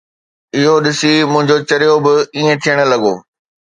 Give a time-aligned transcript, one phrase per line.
[0.57, 3.13] اهو ڏسي منهنجو چريو به ائين ٿيڻ لڳو.